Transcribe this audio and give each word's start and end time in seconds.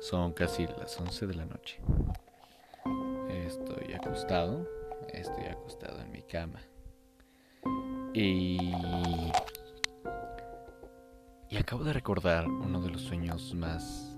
Son 0.00 0.32
casi 0.32 0.66
las 0.66 0.98
11 1.00 1.26
de 1.26 1.34
la 1.34 1.46
noche. 1.46 1.80
Estoy 3.28 3.94
acostado, 3.94 4.68
estoy 5.12 5.44
acostado 5.46 6.00
en 6.00 6.10
mi 6.10 6.22
cama. 6.22 6.60
Y... 8.14 8.72
Y 11.48 11.56
acabo 11.58 11.84
de 11.84 11.92
recordar 11.92 12.48
uno 12.48 12.80
de 12.80 12.90
los 12.90 13.02
sueños 13.02 13.54
más 13.54 14.16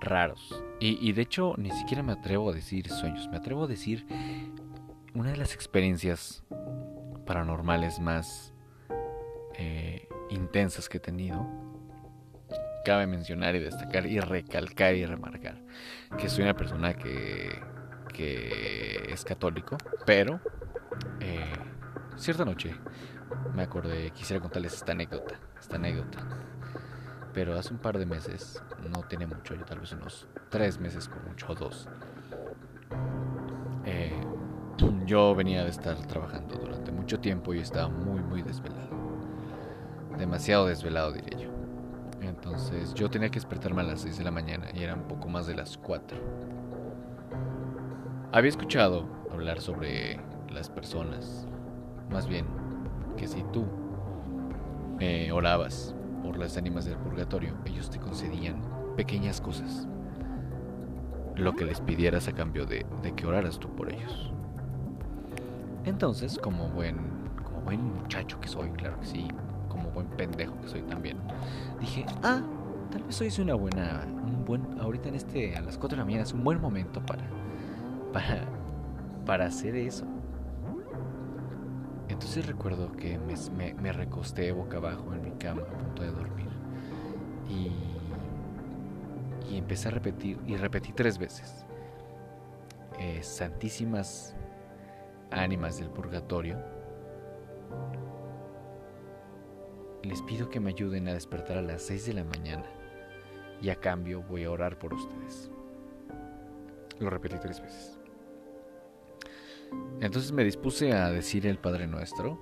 raros. 0.00 0.62
Y, 0.80 0.98
y, 1.06 1.12
de 1.12 1.22
hecho 1.22 1.54
ni 1.58 1.70
siquiera 1.70 2.02
me 2.02 2.12
atrevo 2.12 2.50
a 2.50 2.52
decir 2.52 2.88
sueños, 2.88 3.28
me 3.28 3.36
atrevo 3.36 3.64
a 3.64 3.66
decir 3.66 4.06
una 5.14 5.30
de 5.30 5.36
las 5.36 5.54
experiencias 5.54 6.42
paranormales 7.26 8.00
más 8.00 8.52
eh, 9.58 10.08
intensas 10.30 10.88
que 10.88 10.98
he 10.98 11.00
tenido. 11.00 11.46
Cabe 12.84 13.06
mencionar 13.06 13.54
y 13.54 13.60
destacar 13.60 14.06
y 14.06 14.18
recalcar 14.18 14.94
y 14.94 15.06
remarcar 15.06 15.56
que 16.18 16.28
soy 16.28 16.44
una 16.44 16.54
persona 16.54 16.94
que, 16.94 17.62
que 18.12 19.06
es 19.08 19.24
católico, 19.24 19.76
pero 20.04 20.40
eh, 21.20 21.52
cierta 22.16 22.44
noche 22.44 22.74
me 23.54 23.62
acordé, 23.62 24.10
quisiera 24.10 24.40
contarles 24.40 24.74
esta 24.74 24.92
anécdota, 24.92 25.36
esta 25.58 25.76
anécdota. 25.76 26.18
Pero 27.32 27.58
hace 27.58 27.72
un 27.72 27.80
par 27.80 27.98
de 27.98 28.04
meses, 28.04 28.62
no 28.90 29.02
tiene 29.04 29.26
mucho, 29.26 29.54
yo 29.54 29.64
tal 29.64 29.80
vez 29.80 29.92
unos 29.92 30.26
tres 30.50 30.78
meses 30.78 31.08
con 31.08 31.24
mucho, 31.24 31.46
o 31.48 31.54
dos. 31.54 31.88
Eh, 33.86 34.12
yo 35.06 35.34
venía 35.34 35.64
de 35.64 35.70
estar 35.70 35.96
trabajando 36.06 36.56
durante 36.56 36.92
mucho 36.92 37.20
tiempo 37.20 37.54
y 37.54 37.60
estaba 37.60 37.88
muy, 37.88 38.20
muy 38.20 38.42
desvelado. 38.42 38.90
Demasiado 40.18 40.66
desvelado, 40.66 41.12
diría 41.12 41.38
yo. 41.38 41.61
Entonces 42.22 42.94
yo 42.94 43.10
tenía 43.10 43.28
que 43.28 43.40
despertarme 43.40 43.82
a 43.82 43.84
las 43.84 44.02
6 44.02 44.18
de 44.18 44.24
la 44.24 44.30
mañana 44.30 44.68
y 44.72 44.82
era 44.82 44.94
un 44.94 45.02
poco 45.02 45.28
más 45.28 45.46
de 45.46 45.54
las 45.54 45.76
4. 45.76 46.18
Había 48.30 48.48
escuchado 48.48 49.06
hablar 49.30 49.60
sobre 49.60 50.20
las 50.50 50.70
personas, 50.70 51.46
más 52.10 52.28
bien 52.28 52.46
que 53.16 53.26
si 53.26 53.42
tú 53.52 53.66
eh, 55.00 55.32
orabas 55.32 55.94
por 56.22 56.38
las 56.38 56.56
ánimas 56.56 56.84
del 56.84 56.96
purgatorio, 56.96 57.56
ellos 57.66 57.90
te 57.90 57.98
concedían 57.98 58.62
pequeñas 58.96 59.40
cosas. 59.40 59.88
Lo 61.34 61.54
que 61.54 61.64
les 61.64 61.80
pidieras 61.80 62.28
a 62.28 62.32
cambio 62.32 62.66
de, 62.66 62.86
de 63.02 63.12
que 63.14 63.26
oraras 63.26 63.58
tú 63.58 63.74
por 63.74 63.90
ellos. 63.90 64.32
Entonces, 65.84 66.38
como 66.38 66.68
buen, 66.68 66.96
como 67.42 67.62
buen 67.62 67.82
muchacho 67.82 68.38
que 68.40 68.48
soy, 68.48 68.70
claro 68.70 69.00
que 69.00 69.06
sí, 69.06 69.28
como 69.72 69.90
buen 69.90 70.06
pendejo 70.08 70.60
que 70.60 70.68
soy 70.68 70.82
también, 70.82 71.18
dije, 71.80 72.04
ah, 72.22 72.42
tal 72.90 73.02
vez 73.04 73.20
hoy 73.20 73.28
es 73.28 73.38
una 73.38 73.54
buena, 73.54 74.04
un 74.06 74.44
buen, 74.44 74.78
ahorita 74.80 75.08
en 75.08 75.14
este, 75.14 75.56
a 75.56 75.62
las 75.62 75.78
4 75.78 75.96
de 75.96 76.00
la 76.00 76.04
mañana 76.04 76.22
es 76.22 76.32
un 76.32 76.44
buen 76.44 76.60
momento 76.60 77.04
para, 77.04 77.24
para, 78.12 78.44
para 79.24 79.46
hacer 79.46 79.74
eso. 79.74 80.04
Entonces 82.08 82.46
recuerdo 82.46 82.92
que 82.92 83.18
me, 83.18 83.74
me, 83.74 83.92
recosté 83.92 84.52
boca 84.52 84.76
abajo 84.76 85.14
en 85.14 85.22
mi 85.22 85.30
cama 85.32 85.62
a 85.62 85.78
punto 85.78 86.02
de 86.02 86.10
dormir 86.10 86.48
y, 87.48 87.72
y 89.50 89.56
empecé 89.56 89.88
a 89.88 89.92
repetir, 89.92 90.38
y 90.46 90.56
repetí 90.56 90.92
tres 90.92 91.16
veces. 91.18 91.64
Eh, 92.98 93.22
santísimas 93.22 94.36
ánimas 95.30 95.78
del 95.78 95.88
purgatorio, 95.88 96.58
les 100.12 100.20
pido 100.20 100.50
que 100.50 100.60
me 100.60 100.68
ayuden 100.68 101.08
a 101.08 101.14
despertar 101.14 101.56
a 101.56 101.62
las 101.62 101.84
6 101.84 102.04
de 102.04 102.12
la 102.12 102.24
mañana 102.24 102.66
y 103.62 103.70
a 103.70 103.76
cambio 103.76 104.20
voy 104.20 104.44
a 104.44 104.50
orar 104.50 104.78
por 104.78 104.92
ustedes. 104.92 105.50
Lo 106.98 107.08
repetí 107.08 107.36
tres 107.40 107.62
veces. 107.62 107.98
Entonces 110.02 110.30
me 110.32 110.44
dispuse 110.44 110.92
a 110.92 111.08
decir 111.08 111.46
el 111.46 111.56
Padre 111.56 111.86
Nuestro, 111.86 112.38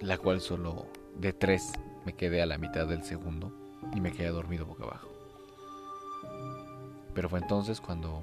la 0.00 0.16
cual 0.16 0.40
solo 0.40 0.86
de 1.18 1.34
tres 1.34 1.74
me 2.06 2.14
quedé 2.14 2.40
a 2.40 2.46
la 2.46 2.56
mitad 2.56 2.86
del 2.86 3.02
segundo 3.02 3.52
y 3.94 4.00
me 4.00 4.10
quedé 4.10 4.28
dormido 4.28 4.64
boca 4.64 4.84
abajo. 4.84 5.10
Pero 7.14 7.28
fue 7.28 7.40
entonces 7.40 7.82
cuando 7.82 8.22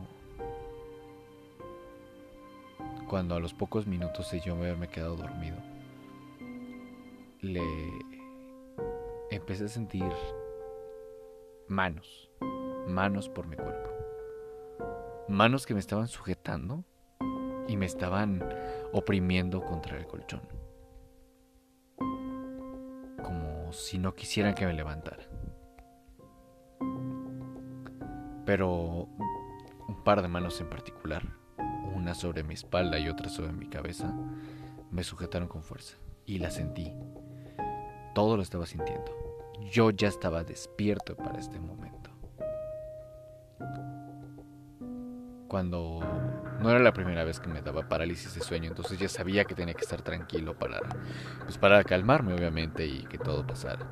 cuando 3.07 3.35
a 3.35 3.39
los 3.39 3.53
pocos 3.53 3.85
minutos 3.85 4.31
de 4.31 4.39
yo 4.39 4.55
haberme 4.55 4.87
quedado 4.87 5.17
dormido, 5.17 5.57
le 7.41 7.61
empecé 9.31 9.65
a 9.65 9.69
sentir 9.69 10.11
manos, 11.67 12.29
manos 12.87 13.29
por 13.29 13.47
mi 13.47 13.55
cuerpo. 13.55 13.89
Manos 15.29 15.65
que 15.65 15.73
me 15.73 15.79
estaban 15.79 16.07
sujetando 16.07 16.83
y 17.67 17.77
me 17.77 17.85
estaban 17.85 18.43
oprimiendo 18.91 19.63
contra 19.63 19.97
el 19.97 20.05
colchón. 20.05 20.41
Como 23.23 23.71
si 23.71 23.97
no 23.97 24.13
quisieran 24.13 24.53
que 24.53 24.65
me 24.65 24.73
levantara. 24.73 25.23
Pero 28.45 29.07
un 29.87 30.03
par 30.03 30.21
de 30.21 30.27
manos 30.27 30.59
en 30.59 30.69
particular 30.69 31.23
una 31.95 32.13
sobre 32.15 32.43
mi 32.43 32.53
espalda 32.53 32.99
y 32.99 33.09
otra 33.09 33.29
sobre 33.29 33.53
mi 33.53 33.67
cabeza, 33.67 34.13
me 34.89 35.03
sujetaron 35.03 35.47
con 35.47 35.63
fuerza 35.63 35.97
y 36.25 36.39
la 36.39 36.49
sentí. 36.51 36.93
Todo 38.15 38.35
lo 38.35 38.43
estaba 38.43 38.65
sintiendo. 38.65 39.20
Yo 39.69 39.91
ya 39.91 40.07
estaba 40.07 40.43
despierto 40.43 41.15
para 41.15 41.39
este 41.39 41.59
momento. 41.59 42.09
Cuando 45.47 45.99
no 46.61 46.69
era 46.69 46.79
la 46.79 46.93
primera 46.93 47.23
vez 47.23 47.39
que 47.39 47.49
me 47.49 47.61
daba 47.61 47.87
parálisis 47.87 48.33
de 48.33 48.41
sueño, 48.41 48.69
entonces 48.69 48.97
ya 48.97 49.09
sabía 49.09 49.43
que 49.43 49.53
tenía 49.53 49.73
que 49.73 49.81
estar 49.81 50.01
tranquilo 50.01 50.57
para 50.57 50.79
pues 51.43 51.57
para 51.57 51.83
calmarme 51.83 52.33
obviamente 52.33 52.85
y 52.85 53.03
que 53.03 53.17
todo 53.17 53.45
pasara. 53.45 53.85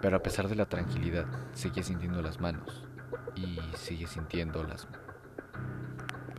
Pero 0.00 0.16
a 0.16 0.22
pesar 0.22 0.48
de 0.48 0.56
la 0.56 0.66
tranquilidad, 0.66 1.26
seguía 1.52 1.82
sintiendo 1.82 2.22
las 2.22 2.40
manos 2.40 2.86
y 3.34 3.58
seguía 3.76 4.06
sintiendo 4.06 4.64
las 4.64 4.88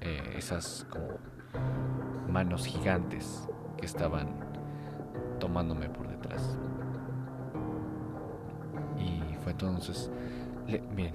eh, 0.02 0.36
esas 0.38 0.86
como 0.90 1.20
manos 2.28 2.66
gigantes 2.66 3.48
que 3.78 3.86
estaban 3.86 4.28
tomándome 5.40 5.90
por 5.90 6.08
detrás. 6.08 6.58
Entonces, 9.48 10.12
bien, 10.96 11.14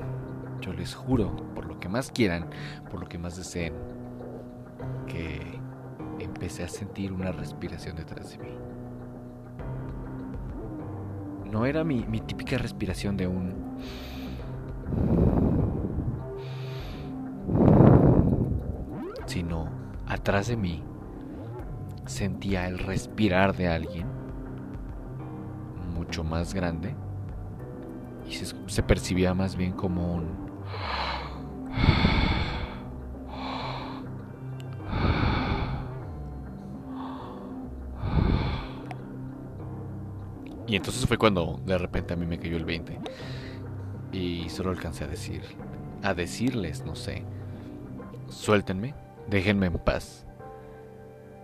yo 0.61 0.73
les 0.73 0.95
juro, 0.95 1.35
por 1.55 1.67
lo 1.67 1.81
que 1.81 1.89
más 1.89 2.11
quieran, 2.11 2.47
por 2.91 3.01
lo 3.01 3.09
que 3.09 3.19
más 3.19 3.37
deseen, 3.37 3.75
que 5.07 5.61
empecé 6.19 6.65
a 6.65 6.69
sentir 6.69 7.13
una 7.13 7.33
respiración 7.33 7.97
detrás 7.97 8.31
de 8.31 8.39
mí. 8.39 8.51
No 11.51 11.67
era 11.67 11.83
mi, 11.83 12.05
mi 12.07 12.21
típica 12.21 12.59
respiración 12.59 13.17
de 13.17 13.27
un 13.27 13.61
sino 19.27 19.69
atrás 20.07 20.49
de 20.49 20.57
mí 20.57 20.83
sentía 22.05 22.67
el 22.67 22.79
respirar 22.79 23.57
de 23.57 23.69
alguien 23.69 24.07
mucho 25.95 26.25
más 26.25 26.53
grande 26.53 26.95
y 28.31 28.71
se, 28.73 28.83
percibía 28.83 29.35
más 29.35 29.57
bien 29.57 29.73
como 29.73 30.15
un... 30.15 30.51
Y 40.67 40.77
entonces 40.77 41.05
fue 41.05 41.19
cuando 41.19 41.61
de 41.67 41.77
repente 41.79 42.15
a 42.15 42.17
mí 42.17 42.27
me 42.27 42.39
cayó 42.39 42.57
el 42.57 42.65
20 42.65 43.01
y 44.13 44.49
solo 44.51 44.71
alcancé 44.71 45.03
a 45.03 45.09
decir, 45.09 45.43
a 46.03 46.15
decirles, 46.15 46.85
no 46.85 46.95
sé, 46.95 47.25
suéltenme 48.29 48.95
Déjenme 49.31 49.67
en 49.67 49.75
paz. 49.75 50.27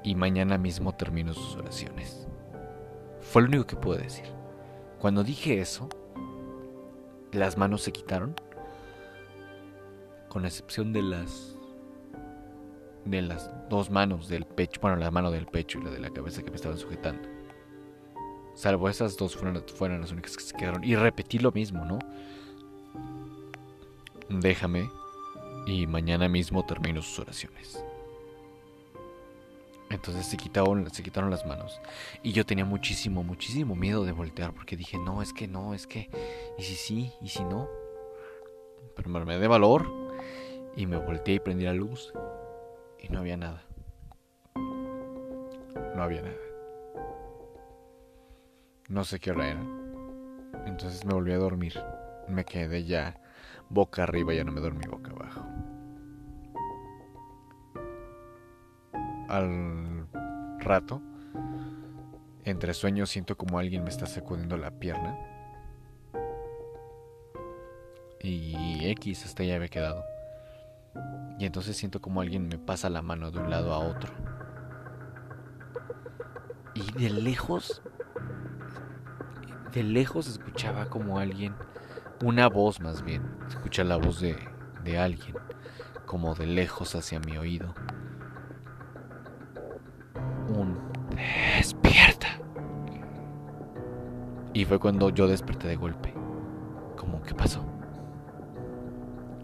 Y 0.03 0.17
mañana 0.17 0.59
mismo 0.59 0.93
termino 0.93 1.33
sus 1.33 1.55
oraciones. 1.55 2.27
Fue 3.21 3.43
lo 3.43 3.49
único 3.49 3.67
que 3.67 3.77
pude 3.77 3.99
decir. 3.99 4.27
Cuando 5.01 5.23
dije 5.23 5.61
eso, 5.61 5.89
las 7.37 7.57
manos 7.57 7.83
se 7.83 7.93
quitaron. 7.93 8.35
Con 10.29 10.45
excepción 10.45 10.93
de 10.93 11.03
las. 11.03 11.57
de 13.05 13.23
las 13.23 13.51
dos 13.69 13.91
manos 13.91 14.29
del 14.29 14.45
pecho. 14.45 14.81
Bueno, 14.81 14.97
la 14.97 15.11
mano 15.11 15.31
del 15.31 15.47
pecho 15.47 15.79
y 15.79 15.85
la 15.85 15.91
de 15.91 16.01
la 16.01 16.11
cabeza 16.11 16.43
que 16.43 16.51
me 16.51 16.57
estaban 16.57 16.79
sujetando. 16.79 17.29
Salvo 18.55 18.89
esas 18.89 19.17
dos 19.17 19.37
fueron, 19.37 19.63
fueron 19.75 20.01
las 20.01 20.13
únicas 20.13 20.37
que 20.37 20.43
se 20.43 20.57
quedaron. 20.57 20.83
Y 20.83 20.97
repetí 20.97 21.39
lo 21.39 21.53
mismo, 21.53 21.85
¿no? 21.85 21.99
Déjame 24.29 24.89
y 25.67 25.87
mañana 25.87 26.29
mismo 26.29 26.65
termino 26.65 27.03
sus 27.03 27.21
oraciones. 27.21 27.85
Entonces 29.91 30.27
se 30.27 30.37
quitaron, 30.37 30.91
se 30.91 31.03
quitaron 31.03 31.31
las 31.31 31.47
manos. 31.47 31.81
Y 32.23 32.33
yo 32.33 32.45
tenía 32.45 32.65
muchísimo, 32.65 33.23
muchísimo 33.23 33.77
miedo 33.77 34.05
de 34.05 34.13
voltear 34.13 34.53
porque 34.53 34.77
dije, 34.77 34.99
no, 34.99 35.23
es 35.23 35.33
que 35.33 35.47
no, 35.47 35.75
es 35.75 35.87
que... 35.87 36.11
¿Y 36.59 36.63
si 36.63 36.75
sí? 36.75 37.13
¿Y 37.21 37.29
si 37.29 37.45
no? 37.45 37.69
pero 38.97 39.11
me 39.11 39.19
armé 39.19 39.39
de 39.39 39.47
valor 39.47 39.87
y 40.75 40.87
me 40.87 40.97
volteé 40.97 41.35
y 41.35 41.41
prendí 41.41 41.65
la 41.65 41.75
luz 41.75 42.13
y 42.99 43.11
no 43.11 43.21
había 43.21 43.37
nada. 43.37 43.63
No 44.55 46.03
había 46.03 46.23
nada. 46.23 46.37
No 48.89 49.05
sé 49.05 49.21
qué 49.21 49.31
hora 49.31 49.51
era. 49.51 49.63
Entonces 50.67 51.05
me 51.05 51.13
volví 51.13 51.33
a 51.33 51.39
dormir. 51.39 51.79
Me 52.29 52.45
quedé 52.45 52.85
ya 52.85 53.21
boca 53.69 54.03
arriba, 54.05 54.33
ya 54.33 54.45
no 54.45 54.53
me 54.53 54.61
dormí 54.61 54.87
boca 54.87 55.11
abajo. 55.11 55.47
Al 59.29 60.07
rato, 60.61 61.03
entre 62.45 62.75
sueños 62.75 63.11
siento 63.11 63.37
como 63.37 63.59
alguien 63.59 63.83
me 63.83 63.91
está 63.91 64.07
sacudiendo 64.07 64.57
la 64.57 64.71
pierna. 64.71 65.19
Y 68.23 68.89
X 68.91 69.25
hasta 69.25 69.43
ya 69.45 69.57
había 69.57 69.69
quedado. 69.69 70.05
Y 71.39 71.45
entonces 71.45 71.77
siento 71.77 72.01
como 72.01 72.21
alguien 72.21 72.49
me 72.49 72.59
pasa 72.59 72.89
la 72.89 73.03
mano 73.03 73.31
de 73.31 73.39
un 73.41 73.51
lado 73.51 73.75
a 73.75 73.79
otro. 73.79 74.13
Y 76.75 76.93
de 76.93 77.11
lejos, 77.11 77.83
de 79.73 79.83
lejos 79.83 80.29
escuchaba 80.29 80.87
como 80.87 81.19
alguien, 81.19 81.55
una 82.23 82.49
voz 82.49 82.81
más 82.81 83.03
bien, 83.03 83.23
escucha 83.49 83.83
la 83.83 83.97
voz 83.97 84.21
de, 84.21 84.37
de 84.85 84.99
alguien, 84.99 85.37
como 86.05 86.35
de 86.35 86.47
lejos 86.47 86.95
hacia 86.95 87.19
mi 87.21 87.37
oído. 87.39 87.75
Y 94.57 94.65
fue 94.65 94.79
cuando 94.79 95.11
yo 95.11 95.29
desperté 95.29 95.69
de 95.69 95.77
golpe. 95.77 96.15
Como, 96.97 97.21
¿qué 97.21 97.35
pasó? 97.35 97.63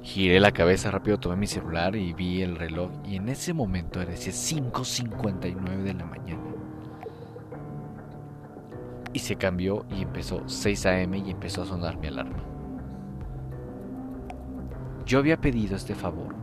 Giré 0.03 0.41
la 0.41 0.53
cabeza 0.53 0.91
rápido, 0.91 1.20
tomé 1.20 1.37
mi 1.37 1.47
celular 1.47 1.94
y 1.97 2.14
vi 2.14 2.41
el 2.41 2.56
reloj. 2.56 2.91
Y 3.05 3.17
en 3.17 3.29
ese 3.29 3.53
momento 3.53 4.00
decía 4.00 4.32
5.59 4.32 5.82
de 5.82 5.93
la 5.93 6.06
mañana. 6.06 6.41
Y 9.12 9.19
se 9.19 9.37
cambió 9.37 9.85
y 9.91 10.00
empezó 10.00 10.49
6 10.49 10.87
a.m. 10.87 11.19
y 11.19 11.31
empezó 11.31 11.61
a 11.61 11.67
sonar 11.67 11.99
mi 11.99 12.06
alarma. 12.06 12.43
Yo 15.05 15.19
había 15.19 15.38
pedido 15.38 15.76
este 15.76 15.94
favor 15.94 16.35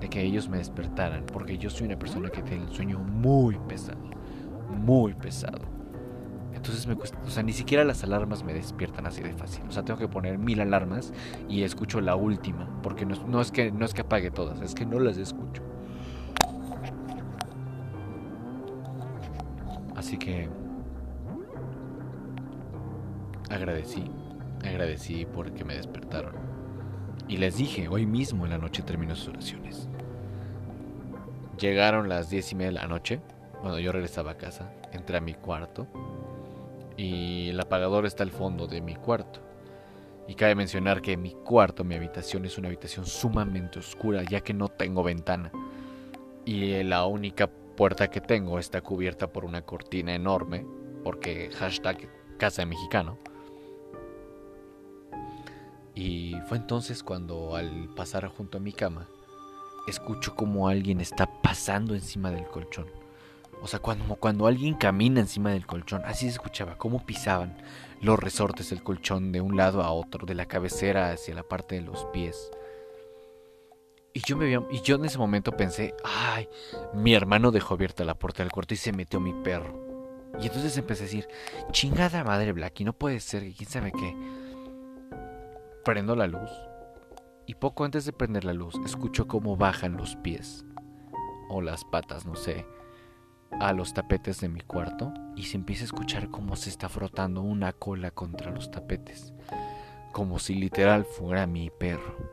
de 0.00 0.08
que 0.08 0.20
ellos 0.20 0.48
me 0.48 0.58
despertaran 0.58 1.24
porque 1.26 1.58
yo 1.58 1.70
soy 1.70 1.86
una 1.86 1.96
persona 1.96 2.28
que 2.28 2.42
tiene 2.42 2.64
el 2.64 2.72
sueño 2.72 2.98
muy 2.98 3.56
pesado, 3.68 4.02
muy 4.84 5.14
pesado. 5.14 5.73
Entonces 6.64 6.86
me 6.86 6.96
cuesta, 6.96 7.18
o 7.26 7.28
sea, 7.28 7.42
ni 7.42 7.52
siquiera 7.52 7.84
las 7.84 8.02
alarmas 8.04 8.42
me 8.42 8.54
despiertan 8.54 9.06
así 9.06 9.22
de 9.22 9.34
fácil. 9.34 9.62
O 9.68 9.70
sea, 9.70 9.84
tengo 9.84 10.00
que 10.00 10.08
poner 10.08 10.38
mil 10.38 10.60
alarmas 10.60 11.12
y 11.46 11.62
escucho 11.62 12.00
la 12.00 12.16
última, 12.16 12.80
porque 12.82 13.04
no, 13.04 13.14
no 13.26 13.42
es 13.42 13.52
que 13.52 13.70
no 13.70 13.84
es 13.84 13.92
que 13.92 14.00
apague 14.00 14.30
todas, 14.30 14.62
es 14.62 14.74
que 14.74 14.86
no 14.86 14.98
las 14.98 15.18
escucho. 15.18 15.62
Así 19.94 20.16
que 20.16 20.48
agradecí, 23.50 24.10
agradecí 24.66 25.26
porque 25.26 25.66
me 25.66 25.74
despertaron. 25.74 26.32
Y 27.28 27.36
les 27.36 27.58
dije, 27.58 27.88
hoy 27.88 28.06
mismo 28.06 28.46
en 28.46 28.52
la 28.52 28.58
noche 28.58 28.82
termino 28.82 29.14
sus 29.14 29.28
oraciones. 29.28 29.90
Llegaron 31.60 32.08
las 32.08 32.30
diez 32.30 32.52
y 32.52 32.54
media 32.54 32.68
de 32.68 32.76
la 32.76 32.86
noche, 32.86 33.20
cuando 33.60 33.78
yo 33.80 33.92
regresaba 33.92 34.30
a 34.30 34.38
casa, 34.38 34.72
entré 34.92 35.18
a 35.18 35.20
mi 35.20 35.34
cuarto 35.34 35.86
y 36.96 37.48
el 37.50 37.60
apagador 37.60 38.06
está 38.06 38.22
al 38.22 38.30
fondo 38.30 38.66
de 38.66 38.80
mi 38.80 38.94
cuarto. 38.94 39.40
Y 40.26 40.34
cabe 40.34 40.54
mencionar 40.54 41.02
que 41.02 41.16
mi 41.16 41.32
cuarto, 41.32 41.84
mi 41.84 41.94
habitación, 41.94 42.44
es 42.44 42.56
una 42.56 42.68
habitación 42.68 43.04
sumamente 43.04 43.78
oscura, 43.78 44.22
ya 44.22 44.40
que 44.40 44.54
no 44.54 44.68
tengo 44.68 45.02
ventana. 45.02 45.52
Y 46.44 46.82
la 46.82 47.04
única 47.06 47.48
puerta 47.48 48.08
que 48.08 48.20
tengo 48.20 48.58
está 48.58 48.80
cubierta 48.80 49.32
por 49.32 49.44
una 49.44 49.62
cortina 49.62 50.14
enorme, 50.14 50.66
porque 51.02 51.50
hashtag 51.52 52.08
casa 52.38 52.62
de 52.62 52.66
mexicano. 52.66 53.18
Y 55.94 56.36
fue 56.48 56.56
entonces 56.56 57.02
cuando 57.02 57.54
al 57.54 57.88
pasar 57.94 58.26
junto 58.28 58.58
a 58.58 58.60
mi 58.60 58.72
cama, 58.72 59.08
escucho 59.86 60.34
como 60.34 60.68
alguien 60.68 61.00
está 61.00 61.42
pasando 61.42 61.94
encima 61.94 62.30
del 62.30 62.46
colchón. 62.46 63.03
O 63.62 63.66
sea, 63.66 63.78
cuando, 63.78 64.16
cuando 64.16 64.46
alguien 64.46 64.74
camina 64.74 65.20
encima 65.20 65.50
del 65.50 65.66
colchón, 65.66 66.02
así 66.04 66.26
se 66.26 66.32
escuchaba, 66.32 66.76
cómo 66.76 67.04
pisaban 67.04 67.56
los 68.00 68.18
resortes 68.18 68.70
del 68.70 68.82
colchón 68.82 69.32
de 69.32 69.40
un 69.40 69.56
lado 69.56 69.82
a 69.82 69.90
otro, 69.90 70.26
de 70.26 70.34
la 70.34 70.46
cabecera 70.46 71.10
hacia 71.10 71.34
la 71.34 71.42
parte 71.42 71.76
de 71.76 71.82
los 71.82 72.04
pies. 72.06 72.50
Y 74.12 74.20
yo, 74.20 74.36
me 74.36 74.52
y 74.70 74.80
yo 74.82 74.96
en 74.96 75.06
ese 75.06 75.18
momento 75.18 75.52
pensé, 75.52 75.94
ay, 76.04 76.48
mi 76.92 77.14
hermano 77.14 77.50
dejó 77.50 77.74
abierta 77.74 78.04
la 78.04 78.14
puerta 78.14 78.42
del 78.42 78.52
cuarto 78.52 78.74
y 78.74 78.76
se 78.76 78.92
metió 78.92 79.18
mi 79.18 79.32
perro. 79.32 79.82
Y 80.40 80.46
entonces 80.46 80.76
empecé 80.76 81.02
a 81.02 81.06
decir, 81.06 81.28
chingada 81.70 82.22
madre 82.22 82.52
Blacky, 82.52 82.84
no 82.84 82.92
puede 82.92 83.20
ser, 83.20 83.42
quién 83.54 83.68
sabe 83.68 83.92
qué. 83.92 84.16
Prendo 85.84 86.14
la 86.14 86.26
luz 86.26 86.50
y 87.46 87.54
poco 87.54 87.84
antes 87.84 88.04
de 88.04 88.12
prender 88.12 88.44
la 88.44 88.52
luz 88.52 88.74
escucho 88.84 89.26
cómo 89.26 89.56
bajan 89.56 89.96
los 89.96 90.16
pies 90.16 90.64
o 91.48 91.60
las 91.60 91.84
patas, 91.84 92.24
no 92.24 92.36
sé, 92.36 92.66
a 93.60 93.72
los 93.72 93.94
tapetes 93.94 94.40
de 94.40 94.48
mi 94.48 94.60
cuarto 94.60 95.12
y 95.36 95.44
se 95.44 95.56
empieza 95.56 95.84
a 95.84 95.86
escuchar 95.86 96.28
cómo 96.30 96.56
se 96.56 96.70
está 96.70 96.88
frotando 96.88 97.42
una 97.42 97.72
cola 97.72 98.10
contra 98.10 98.50
los 98.50 98.70
tapetes, 98.70 99.32
como 100.12 100.38
si 100.38 100.54
literal 100.54 101.04
fuera 101.04 101.46
mi 101.46 101.70
perro. 101.70 102.30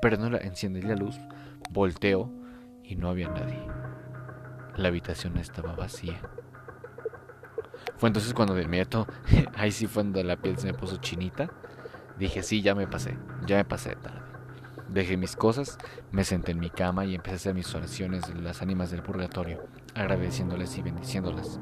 Pero 0.00 0.16
no 0.18 0.30
la 0.30 0.38
enciende 0.38 0.82
la 0.82 0.96
luz, 0.96 1.18
volteo 1.70 2.30
y 2.82 2.96
no 2.96 3.08
había 3.08 3.28
nadie. 3.28 3.66
La 4.76 4.88
habitación 4.88 5.38
estaba 5.38 5.74
vacía. 5.74 6.20
Fue 7.96 8.08
entonces 8.08 8.34
cuando 8.34 8.54
de 8.54 8.64
inmediato, 8.64 9.06
ahí 9.56 9.72
sí 9.72 9.86
fue 9.86 10.02
cuando 10.02 10.22
la 10.22 10.36
piel 10.36 10.58
se 10.58 10.66
me 10.66 10.74
puso 10.74 10.96
chinita. 10.96 11.50
Dije, 12.18 12.42
sí, 12.42 12.62
ya 12.62 12.74
me 12.74 12.86
pasé, 12.86 13.16
ya 13.46 13.56
me 13.56 13.64
pasé 13.64 13.96
de. 13.96 14.23
Dejé 14.88 15.16
mis 15.16 15.34
cosas, 15.34 15.78
me 16.12 16.24
senté 16.24 16.52
en 16.52 16.60
mi 16.60 16.70
cama 16.70 17.04
y 17.04 17.14
empecé 17.14 17.32
a 17.32 17.36
hacer 17.36 17.54
mis 17.54 17.74
oraciones 17.74 18.26
de 18.28 18.40
las 18.40 18.60
ánimas 18.60 18.90
del 18.90 19.02
purgatorio, 19.02 19.64
agradeciéndoles 19.94 20.76
y 20.76 20.82
bendiciéndolas 20.82 21.58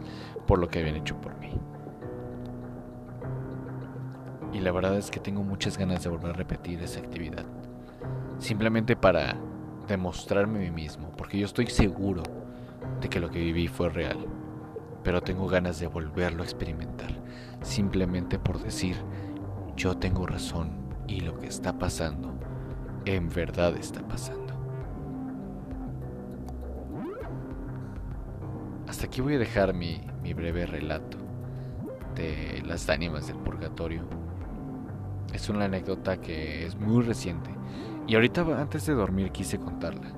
por 0.47 0.59
lo 0.59 0.69
que 0.69 0.81
habían 0.81 0.97
hecho 0.97 1.21
por 1.21 1.39
mí. 1.39 1.53
Y 4.53 4.61
la 4.61 4.73
verdad 4.73 4.97
es 4.97 5.11
que 5.11 5.21
tengo 5.21 5.43
muchas 5.43 5.79
ganas 5.79 6.03
de 6.03 6.11
volver 6.11 6.33
a 6.33 6.35
repetir 6.35 6.83
esa 6.83 7.01
actividad. 7.01 7.47
Simplemente 8.39 8.97
para 8.97 9.37
demostrarme 9.87 10.59
a 10.59 10.63
mí 10.63 10.71
mismo, 10.71 11.11
porque 11.17 11.39
yo 11.39 11.47
estoy 11.47 11.67
seguro 11.69 12.23
de 13.01 13.09
que 13.09 13.21
lo 13.21 13.31
que 13.31 13.39
viví 13.39 13.69
fue 13.69 13.89
real. 13.89 14.19
Pero 15.05 15.23
tengo 15.23 15.47
ganas 15.47 15.81
de 15.81 15.87
volverlo 15.87 16.43
a 16.43 16.47
experimentar, 16.47 17.11
simplemente 17.63 18.39
por 18.39 18.63
decir, 18.63 18.97
yo 19.77 19.97
tengo 19.97 20.27
razón 20.27 20.73
y 21.07 21.21
lo 21.21 21.39
que 21.39 21.47
está 21.47 21.79
pasando 21.79 22.33
en 23.05 23.29
verdad 23.29 23.77
está 23.77 24.07
pasando. 24.07 24.53
Hasta 28.89 29.07
aquí 29.07 29.21
voy 29.21 29.35
a 29.35 29.39
dejar 29.39 29.75
mi, 29.75 30.03
breve 30.35 30.67
relato 30.67 31.19
de 32.15 32.63
las 32.65 32.89
ánimas 32.89 33.27
del 33.27 33.37
purgatorio. 33.37 34.03
Es 35.33 35.49
una 35.49 35.65
anécdota 35.65 36.21
que 36.21 36.67
es 36.67 36.77
muy 36.77 37.03
reciente 37.03 37.51
y 38.07 38.15
ahorita 38.15 38.43
antes 38.61 38.87
de 38.87 38.95
dormir 38.95 39.31
quise 39.33 39.59
contarla. 39.59 40.13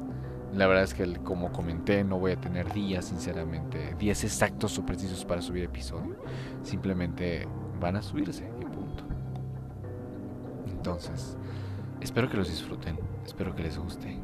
La 0.53 0.67
verdad 0.67 0.85
es 0.85 0.95
que 0.95 1.17
como 1.19 1.53
comenté 1.53 2.05
no 2.05 2.19
voy 2.19 2.33
a 2.33 2.41
tener 2.41 2.73
días, 2.73 3.07
sinceramente, 3.07 3.95
días 3.99 4.23
exactos 4.25 4.79
o 4.79 4.87
precisos 4.87 5.25
para 5.25 5.43
subir 5.43 5.65
episodio. 5.65 6.17
Simplemente 6.63 7.49
van 7.81 7.97
a 7.97 8.03
subirse 8.03 8.49
y 8.61 8.65
punto. 8.65 9.05
Entonces, 10.67 11.37
Espero 12.05 12.29
que 12.29 12.37
los 12.37 12.51
disfruten, 12.51 12.99
espero 13.25 13.57
que 13.57 13.63
les 13.63 13.79
guste. 13.79 14.19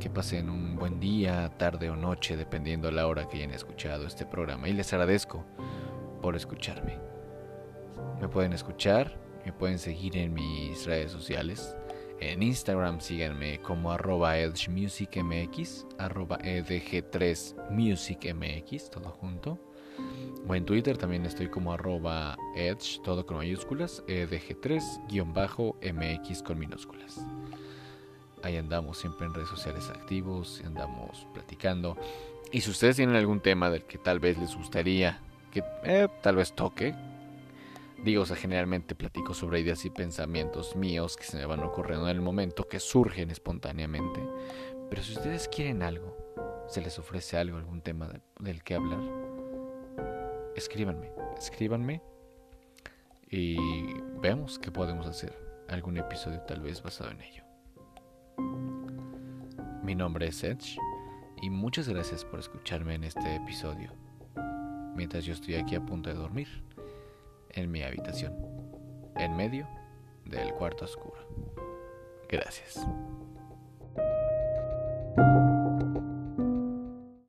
Que 0.00 0.10
pasen 0.10 0.50
un 0.50 0.74
buen 0.74 0.98
día, 0.98 1.48
tarde 1.56 1.90
o 1.90 1.96
noche, 1.96 2.36
dependiendo 2.36 2.90
la 2.90 3.06
hora 3.06 3.28
que 3.28 3.36
hayan 3.36 3.52
escuchado 3.52 4.04
este 4.04 4.26
programa. 4.26 4.68
Y 4.68 4.72
les 4.72 4.92
agradezco 4.92 5.44
por 6.20 6.34
escucharme. 6.34 6.98
Me 8.20 8.28
pueden 8.28 8.52
escuchar, 8.52 9.16
me 9.46 9.52
pueden 9.52 9.78
seguir 9.78 10.16
en 10.16 10.34
mis 10.34 10.86
redes 10.86 11.12
sociales. 11.12 11.76
En 12.18 12.42
Instagram 12.42 13.00
síganme 13.00 13.60
como 13.60 13.92
arroba 13.92 14.36
edgemusicmx, 14.36 15.86
arroba 15.98 16.38
edg3musicmx, 16.38 18.90
todo 18.90 19.10
junto. 19.10 19.67
O 20.48 20.54
en 20.54 20.64
Twitter 20.64 20.96
también 20.96 21.26
estoy 21.26 21.48
como 21.48 21.72
arroba 21.72 22.36
edge, 22.56 23.02
todo 23.02 23.26
con 23.26 23.36
mayúsculas, 23.36 24.02
edg3-mx 24.06 26.42
con 26.42 26.58
minúsculas. 26.58 27.20
Ahí 28.42 28.56
andamos 28.56 28.98
siempre 28.98 29.26
en 29.26 29.34
redes 29.34 29.48
sociales 29.48 29.90
activos, 29.90 30.62
andamos 30.64 31.26
platicando. 31.34 31.98
Y 32.50 32.62
si 32.62 32.70
ustedes 32.70 32.96
tienen 32.96 33.16
algún 33.16 33.40
tema 33.40 33.68
del 33.68 33.84
que 33.84 33.98
tal 33.98 34.20
vez 34.20 34.38
les 34.38 34.56
gustaría 34.56 35.20
que 35.52 35.62
eh, 35.84 36.08
tal 36.22 36.36
vez 36.36 36.54
toque, 36.54 36.94
Digo, 38.04 38.22
o 38.22 38.26
sea, 38.26 38.36
generalmente 38.36 38.94
platico 38.94 39.34
sobre 39.34 39.58
ideas 39.58 39.84
y 39.84 39.90
pensamientos 39.90 40.76
míos 40.76 41.16
que 41.16 41.24
se 41.24 41.36
me 41.36 41.46
van 41.46 41.64
ocurriendo 41.64 42.08
en 42.08 42.14
el 42.14 42.22
momento, 42.22 42.68
que 42.68 42.78
surgen 42.78 43.30
espontáneamente. 43.30 44.20
Pero 44.88 45.02
si 45.02 45.14
ustedes 45.14 45.48
quieren 45.48 45.82
algo, 45.82 46.16
se 46.68 46.80
les 46.80 46.96
ofrece 46.98 47.36
algo, 47.36 47.58
algún 47.58 47.80
tema 47.80 48.08
del 48.38 48.62
que 48.62 48.76
hablar, 48.76 49.00
escríbanme, 50.58 51.10
escríbanme 51.38 52.02
y 53.30 53.56
veamos 54.20 54.58
qué 54.58 54.70
podemos 54.70 55.06
hacer. 55.06 55.32
Algún 55.68 55.96
episodio 55.98 56.40
tal 56.42 56.60
vez 56.60 56.82
basado 56.82 57.10
en 57.10 57.20
ello. 57.20 57.44
Mi 59.82 59.94
nombre 59.94 60.26
es 60.26 60.42
Edge 60.42 60.78
y 61.42 61.50
muchas 61.50 61.88
gracias 61.88 62.24
por 62.24 62.40
escucharme 62.40 62.94
en 62.94 63.04
este 63.04 63.36
episodio. 63.36 63.92
Mientras 64.94 65.24
yo 65.24 65.32
estoy 65.32 65.54
aquí 65.54 65.76
a 65.76 65.84
punto 65.84 66.10
de 66.10 66.16
dormir 66.16 66.48
en 67.50 67.70
mi 67.70 67.82
habitación, 67.82 68.34
en 69.16 69.36
medio 69.36 69.68
del 70.24 70.52
cuarto 70.54 70.86
oscuro. 70.86 71.18
Gracias. 72.28 72.84